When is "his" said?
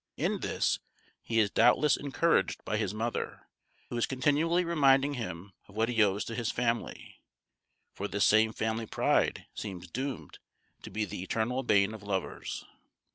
2.77-2.91, 6.33-6.49